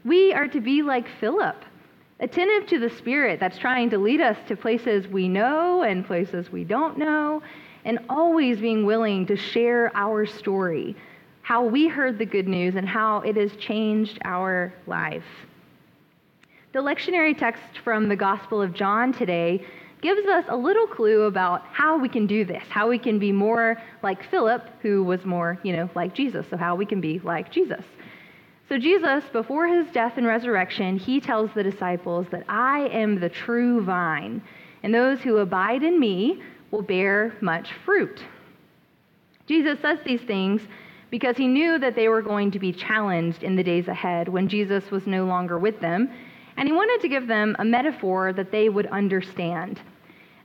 we 0.06 0.34
are 0.34 0.48
to 0.48 0.62
be 0.62 0.82
like 0.82 1.08
Philip, 1.20 1.58
attentive 2.20 2.70
to 2.70 2.80
the 2.80 2.90
Spirit 2.90 3.40
that's 3.40 3.58
trying 3.58 3.90
to 3.90 3.98
lead 3.98 4.22
us 4.22 4.38
to 4.48 4.56
places 4.56 5.08
we 5.08 5.28
know 5.28 5.82
and 5.82 6.06
places 6.06 6.52
we 6.52 6.64
don't 6.64 6.98
know, 6.98 7.42
and 7.86 8.00
always 8.08 8.60
being 8.60 8.86
willing 8.86 9.26
to 9.26 9.36
share 9.36 9.92
our 9.96 10.26
story, 10.26 10.96
how 11.44 11.64
we 11.64 11.88
heard 11.88 12.18
the 12.18 12.26
good 12.26 12.48
news 12.48 12.76
and 12.76 12.88
how 12.88 13.20
it 13.20 13.36
has 13.36 13.56
changed 13.58 14.18
our 14.26 14.74
life. 14.88 15.24
The 16.72 16.80
lectionary 16.80 17.38
text 17.38 17.80
from 17.84 18.10
the 18.10 18.16
Gospel 18.16 18.62
of 18.62 18.74
John 18.74 19.14
today 19.14 19.64
gives 20.02 20.26
us 20.28 20.46
a 20.48 20.56
little 20.56 20.88
clue 20.88 21.24
about 21.24 21.62
how 21.72 21.98
we 22.00 22.10
can 22.10 22.26
do 22.26 22.46
this, 22.46 22.64
how 22.70 22.90
we 22.90 22.98
can 22.98 23.20
be 23.20 23.32
more 23.32 23.82
like 24.02 24.30
Philip, 24.30 24.68
who 24.82 25.04
was 25.04 25.24
more, 25.26 25.60
you 25.64 25.76
know, 25.76 25.90
like 25.96 26.16
Jesus, 26.16 26.46
so 26.50 26.58
how 26.58 26.76
we 26.76 26.86
can 26.86 27.00
be 27.00 27.20
like 27.20 27.52
Jesus. 27.52 27.84
So, 28.70 28.78
Jesus, 28.78 29.24
before 29.32 29.68
his 29.68 29.86
death 29.92 30.14
and 30.18 30.26
resurrection, 30.26 30.98
he 30.98 31.20
tells 31.20 31.52
the 31.54 31.64
disciples 31.64 32.26
that 32.32 32.44
I 32.50 32.88
am 32.88 33.20
the 33.20 33.30
true 33.30 33.84
vine, 33.84 34.42
and 34.82 34.94
those 34.94 35.20
who 35.20 35.38
abide 35.38 35.84
in 35.84 36.00
me 36.00 36.42
will 36.72 36.82
bear 36.82 37.36
much 37.40 37.72
fruit. 37.86 38.24
Jesus 39.46 39.80
says 39.82 40.00
these 40.06 40.22
things 40.22 40.62
because 41.14 41.38
he 41.38 41.46
knew 41.46 41.78
that 41.78 41.94
they 41.94 42.08
were 42.08 42.24
going 42.24 42.50
to 42.50 42.58
be 42.58 42.74
challenged 42.74 43.44
in 43.44 43.56
the 43.56 43.62
days 43.62 43.88
ahead 43.88 44.28
when 44.28 44.48
Jesus 44.48 44.90
was 44.90 45.06
no 45.06 45.26
longer 45.26 45.60
with 45.60 45.80
them, 45.80 46.10
and 46.58 46.68
he 46.68 46.74
wanted 46.74 47.00
to 47.02 47.08
give 47.08 47.28
them 47.28 47.56
a 47.60 47.64
metaphor 47.64 48.34
that 48.34 48.52
they 48.52 48.68
would 48.68 48.88
understand. 48.88 49.80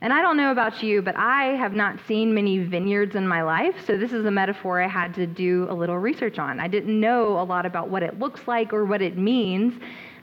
And 0.01 0.13
I 0.13 0.21
don't 0.21 0.37
know 0.37 0.51
about 0.51 0.83
you, 0.83 1.01
but 1.01 1.15
I 1.17 1.55
have 1.55 1.73
not 1.73 1.97
seen 2.07 2.35
many 2.35 2.59
vineyards 2.59 3.15
in 3.15 3.27
my 3.27 3.41
life, 3.41 3.83
so 3.87 3.97
this 3.97 4.13
is 4.13 4.27
a 4.27 4.29
metaphor 4.29 4.79
I 4.79 4.87
had 4.87 5.15
to 5.15 5.25
do 5.25 5.65
a 5.71 5.73
little 5.73 5.97
research 5.97 6.37
on. 6.37 6.59
I 6.59 6.67
didn't 6.67 6.99
know 6.99 7.39
a 7.39 7.45
lot 7.45 7.65
about 7.65 7.89
what 7.89 8.03
it 8.03 8.19
looks 8.19 8.47
like 8.47 8.71
or 8.71 8.85
what 8.85 9.01
it 9.01 9.17
means 9.17 9.73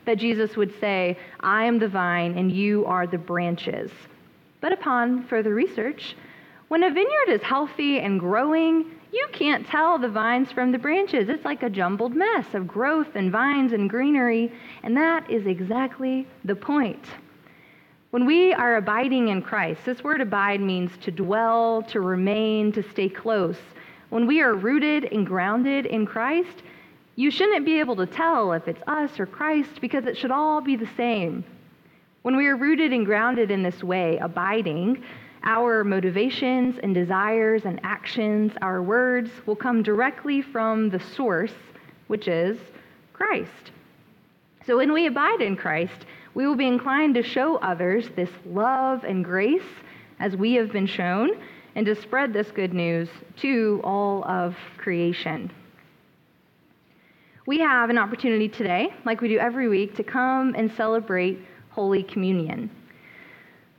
that 0.04 0.16
Jesus 0.16 0.56
would 0.56 0.78
say, 0.78 1.18
I 1.40 1.64
am 1.64 1.80
the 1.80 1.88
vine 1.88 2.38
and 2.38 2.52
you 2.52 2.86
are 2.86 3.08
the 3.08 3.18
branches. 3.18 3.90
But 4.60 4.72
upon 4.72 5.24
further 5.24 5.52
research, 5.52 6.14
when 6.68 6.84
a 6.84 6.90
vineyard 6.90 7.30
is 7.30 7.42
healthy 7.42 7.98
and 7.98 8.20
growing, 8.20 8.92
you 9.16 9.28
can't 9.32 9.66
tell 9.66 9.98
the 9.98 10.10
vines 10.10 10.52
from 10.52 10.72
the 10.72 10.78
branches. 10.78 11.30
It's 11.30 11.44
like 11.44 11.62
a 11.62 11.70
jumbled 11.70 12.14
mess 12.14 12.52
of 12.52 12.68
growth 12.68 13.08
and 13.14 13.32
vines 13.32 13.72
and 13.72 13.88
greenery, 13.88 14.52
and 14.82 14.94
that 14.96 15.30
is 15.30 15.46
exactly 15.46 16.26
the 16.44 16.54
point. 16.54 17.02
When 18.10 18.26
we 18.26 18.52
are 18.52 18.76
abiding 18.76 19.28
in 19.28 19.40
Christ, 19.40 19.80
this 19.86 20.04
word 20.04 20.20
abide 20.20 20.60
means 20.60 20.90
to 20.98 21.10
dwell, 21.10 21.82
to 21.84 22.00
remain, 22.00 22.72
to 22.72 22.82
stay 22.90 23.08
close. 23.08 23.56
When 24.10 24.26
we 24.26 24.42
are 24.42 24.54
rooted 24.54 25.04
and 25.10 25.26
grounded 25.26 25.86
in 25.86 26.04
Christ, 26.04 26.62
you 27.16 27.30
shouldn't 27.30 27.64
be 27.64 27.80
able 27.80 27.96
to 27.96 28.06
tell 28.06 28.52
if 28.52 28.68
it's 28.68 28.82
us 28.86 29.18
or 29.18 29.24
Christ 29.24 29.80
because 29.80 30.04
it 30.04 30.18
should 30.18 30.30
all 30.30 30.60
be 30.60 30.76
the 30.76 30.88
same. 30.94 31.42
When 32.20 32.36
we 32.36 32.48
are 32.48 32.56
rooted 32.56 32.92
and 32.92 33.06
grounded 33.06 33.50
in 33.50 33.62
this 33.62 33.82
way, 33.82 34.18
abiding, 34.18 35.02
our 35.46 35.84
motivations 35.84 36.76
and 36.82 36.92
desires 36.92 37.64
and 37.64 37.80
actions, 37.84 38.52
our 38.60 38.82
words 38.82 39.30
will 39.46 39.56
come 39.56 39.82
directly 39.82 40.42
from 40.42 40.90
the 40.90 40.98
source, 40.98 41.54
which 42.08 42.26
is 42.26 42.58
Christ. 43.12 43.70
So 44.66 44.76
when 44.76 44.92
we 44.92 45.06
abide 45.06 45.40
in 45.40 45.56
Christ, 45.56 46.04
we 46.34 46.46
will 46.46 46.56
be 46.56 46.66
inclined 46.66 47.14
to 47.14 47.22
show 47.22 47.56
others 47.58 48.10
this 48.16 48.30
love 48.44 49.04
and 49.04 49.24
grace 49.24 49.62
as 50.18 50.36
we 50.36 50.54
have 50.54 50.72
been 50.72 50.86
shown, 50.86 51.30
and 51.76 51.86
to 51.86 51.94
spread 51.94 52.32
this 52.32 52.50
good 52.50 52.72
news 52.72 53.08
to 53.36 53.80
all 53.84 54.24
of 54.24 54.56
creation. 54.78 55.50
We 57.46 57.60
have 57.60 57.90
an 57.90 57.98
opportunity 57.98 58.48
today, 58.48 58.92
like 59.04 59.20
we 59.20 59.28
do 59.28 59.38
every 59.38 59.68
week, 59.68 59.94
to 59.96 60.02
come 60.02 60.54
and 60.56 60.72
celebrate 60.72 61.38
Holy 61.70 62.02
Communion. 62.02 62.70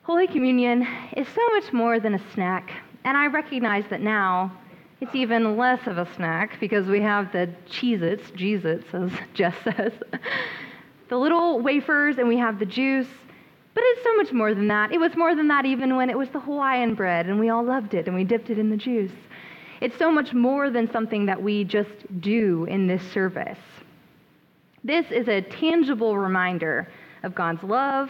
Holy 0.08 0.26
Communion 0.26 0.88
is 1.18 1.28
so 1.28 1.46
much 1.50 1.74
more 1.74 2.00
than 2.00 2.14
a 2.14 2.32
snack, 2.34 2.72
and 3.04 3.18
I 3.18 3.28
recognize 3.28 3.84
that 3.90 4.00
now 4.00 4.54
it's 5.02 5.14
even 5.14 5.58
less 5.58 5.86
of 5.86 5.98
a 5.98 6.08
snack 6.16 6.62
because 6.62 6.88
we 6.88 7.02
have 7.02 7.34
the 7.34 7.50
Cheez 7.70 8.02
Its, 8.02 8.32
Jesus, 8.32 8.86
as 8.94 9.12
Jess 9.34 9.54
says 9.66 9.92
the 11.10 11.18
little 11.18 11.60
wafers 11.60 12.20
and 12.20 12.28
we 12.30 12.38
have 12.38 12.58
the 12.58 12.66
juice. 12.66 13.10
But 13.74 13.84
it's 13.86 14.02
so 14.02 14.16
much 14.16 14.32
more 14.32 14.56
than 14.56 14.70
that. 14.70 14.94
It 14.94 14.98
was 14.98 15.14
more 15.18 15.36
than 15.36 15.50
that 15.50 15.66
even 15.66 15.98
when 15.98 16.10
it 16.10 16.18
was 16.18 16.30
the 16.30 16.40
Hawaiian 16.40 16.96
bread 16.96 17.26
and 17.26 17.38
we 17.38 17.50
all 17.50 17.66
loved 17.66 17.94
it 17.94 18.08
and 18.08 18.16
we 18.16 18.24
dipped 18.24 18.50
it 18.50 18.58
in 18.58 18.70
the 18.70 18.78
juice. 18.78 19.12
It's 19.82 19.98
so 19.98 20.10
much 20.10 20.34
more 20.34 20.70
than 20.70 20.90
something 20.90 21.26
that 21.26 21.44
we 21.44 21.66
just 21.66 22.22
do 22.22 22.64
in 22.70 22.88
this 22.88 23.04
service. 23.12 23.60
This 24.86 25.12
is 25.12 25.28
a 25.28 25.42
tangible 25.42 26.18
reminder 26.18 26.88
of 27.24 27.36
God's 27.36 27.62
love, 27.64 28.10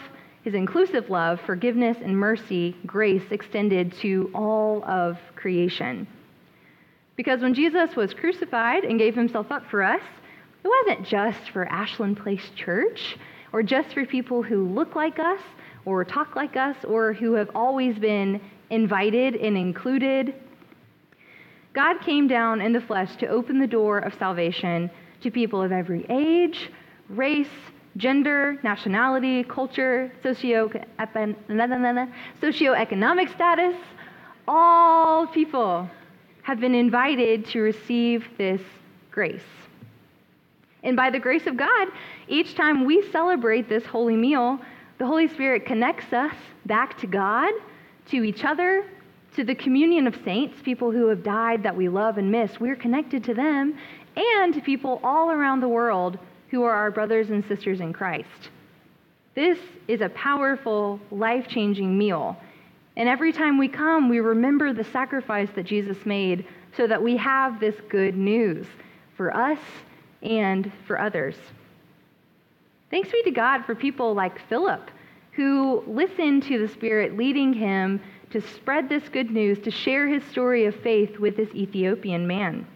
inclusive 0.54 1.10
love, 1.10 1.40
forgiveness, 1.46 1.96
and 2.02 2.16
mercy, 2.16 2.76
grace 2.86 3.24
extended 3.30 3.92
to 4.00 4.30
all 4.34 4.84
of 4.84 5.18
creation. 5.36 6.06
Because 7.16 7.40
when 7.40 7.54
Jesus 7.54 7.96
was 7.96 8.14
crucified 8.14 8.84
and 8.84 8.98
gave 8.98 9.14
himself 9.14 9.50
up 9.50 9.64
for 9.70 9.82
us, 9.82 10.02
it 10.64 10.68
wasn't 10.68 11.06
just 11.06 11.50
for 11.50 11.66
Ashland 11.66 12.18
Place 12.18 12.50
Church 12.54 13.16
or 13.52 13.62
just 13.62 13.92
for 13.92 14.04
people 14.06 14.42
who 14.42 14.68
look 14.68 14.94
like 14.94 15.18
us 15.18 15.40
or 15.84 16.04
talk 16.04 16.36
like 16.36 16.56
us 16.56 16.76
or 16.84 17.12
who 17.12 17.32
have 17.34 17.50
always 17.54 17.98
been 17.98 18.40
invited 18.70 19.34
and 19.34 19.56
included. 19.56 20.34
God 21.72 22.00
came 22.00 22.28
down 22.28 22.60
in 22.60 22.72
the 22.72 22.80
flesh 22.80 23.16
to 23.16 23.26
open 23.26 23.58
the 23.58 23.66
door 23.66 23.98
of 23.98 24.14
salvation 24.14 24.90
to 25.22 25.30
people 25.30 25.62
of 25.62 25.72
every 25.72 26.06
age, 26.08 26.70
race, 27.08 27.48
gender, 27.98 28.58
nationality, 28.62 29.44
culture, 29.44 30.10
socio 30.22 30.68
socioeconomic 32.40 33.34
status. 33.34 33.76
All 34.46 35.26
people 35.26 35.90
have 36.42 36.60
been 36.60 36.74
invited 36.74 37.44
to 37.46 37.60
receive 37.60 38.26
this 38.38 38.62
grace. 39.10 39.42
And 40.82 40.96
by 40.96 41.10
the 41.10 41.18
grace 41.18 41.46
of 41.46 41.56
God, 41.56 41.88
each 42.28 42.54
time 42.54 42.84
we 42.86 43.10
celebrate 43.10 43.68
this 43.68 43.84
holy 43.84 44.16
meal, 44.16 44.58
the 44.98 45.06
Holy 45.06 45.28
Spirit 45.28 45.66
connects 45.66 46.12
us 46.12 46.34
back 46.66 46.96
to 46.98 47.06
God, 47.06 47.52
to 48.06 48.22
each 48.22 48.44
other, 48.44 48.86
to 49.36 49.44
the 49.44 49.54
communion 49.54 50.06
of 50.06 50.16
saints, 50.24 50.56
people 50.62 50.90
who 50.90 51.08
have 51.08 51.22
died 51.22 51.62
that 51.64 51.76
we 51.76 51.88
love 51.88 52.16
and 52.16 52.30
miss. 52.30 52.58
We're 52.58 52.76
connected 52.76 53.24
to 53.24 53.34
them, 53.34 53.76
and 54.16 54.54
to 54.54 54.60
people 54.60 55.00
all 55.02 55.30
around 55.30 55.60
the 55.60 55.68
world 55.68 56.18
who 56.50 56.62
are 56.62 56.72
our 56.72 56.90
brothers 56.90 57.30
and 57.30 57.44
sisters 57.46 57.80
in 57.80 57.92
Christ. 57.92 58.50
This 59.34 59.58
is 59.86 60.00
a 60.00 60.08
powerful, 60.10 60.98
life 61.10 61.46
changing 61.48 61.96
meal. 61.96 62.36
And 62.96 63.08
every 63.08 63.32
time 63.32 63.58
we 63.58 63.68
come, 63.68 64.08
we 64.08 64.18
remember 64.18 64.72
the 64.72 64.84
sacrifice 64.84 65.48
that 65.54 65.64
Jesus 65.64 65.96
made 66.04 66.44
so 66.76 66.86
that 66.86 67.02
we 67.02 67.16
have 67.16 67.60
this 67.60 67.76
good 67.88 68.16
news 68.16 68.66
for 69.16 69.34
us 69.34 69.58
and 70.22 70.72
for 70.86 70.98
others. 70.98 71.36
Thanks 72.90 73.12
be 73.12 73.22
to 73.22 73.30
God 73.30 73.64
for 73.64 73.74
people 73.74 74.14
like 74.14 74.40
Philip, 74.48 74.90
who 75.32 75.84
listened 75.86 76.42
to 76.44 76.58
the 76.58 76.68
Spirit 76.68 77.16
leading 77.16 77.52
him 77.52 78.00
to 78.30 78.40
spread 78.40 78.88
this 78.88 79.08
good 79.08 79.30
news, 79.30 79.58
to 79.60 79.70
share 79.70 80.08
his 80.08 80.24
story 80.24 80.66
of 80.66 80.74
faith 80.76 81.18
with 81.18 81.36
this 81.36 81.54
Ethiopian 81.54 82.26
man. 82.26 82.66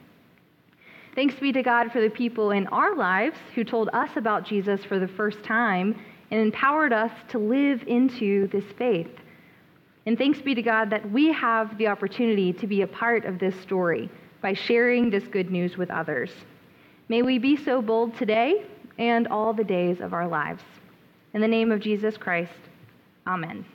Thanks 1.14 1.34
be 1.34 1.52
to 1.52 1.62
God 1.62 1.92
for 1.92 2.00
the 2.00 2.08
people 2.08 2.52
in 2.52 2.66
our 2.68 2.96
lives 2.96 3.36
who 3.54 3.64
told 3.64 3.90
us 3.92 4.08
about 4.16 4.46
Jesus 4.46 4.82
for 4.84 4.98
the 4.98 5.08
first 5.08 5.42
time 5.44 5.94
and 6.30 6.40
empowered 6.40 6.92
us 6.92 7.12
to 7.28 7.38
live 7.38 7.84
into 7.86 8.46
this 8.48 8.64
faith. 8.78 9.10
And 10.06 10.16
thanks 10.16 10.40
be 10.40 10.54
to 10.54 10.62
God 10.62 10.88
that 10.90 11.10
we 11.10 11.30
have 11.32 11.76
the 11.76 11.88
opportunity 11.88 12.52
to 12.54 12.66
be 12.66 12.80
a 12.80 12.86
part 12.86 13.26
of 13.26 13.38
this 13.38 13.54
story 13.60 14.10
by 14.40 14.54
sharing 14.54 15.10
this 15.10 15.24
good 15.24 15.50
news 15.50 15.76
with 15.76 15.90
others. 15.90 16.30
May 17.08 17.20
we 17.20 17.38
be 17.38 17.56
so 17.56 17.82
bold 17.82 18.16
today 18.16 18.64
and 18.98 19.28
all 19.28 19.52
the 19.52 19.64
days 19.64 20.00
of 20.00 20.14
our 20.14 20.26
lives. 20.26 20.62
In 21.34 21.42
the 21.42 21.48
name 21.48 21.70
of 21.70 21.80
Jesus 21.80 22.16
Christ, 22.16 22.52
amen. 23.26 23.66